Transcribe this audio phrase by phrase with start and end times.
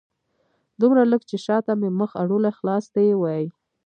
[0.81, 3.43] دومره لږ چې شاته مې مخ اړولی خلاص دې وای